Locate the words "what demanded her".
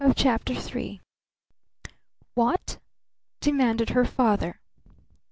2.33-4.03